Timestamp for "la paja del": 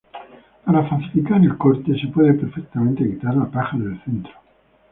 3.37-4.03